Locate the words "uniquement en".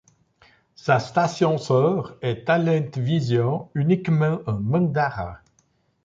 3.75-4.53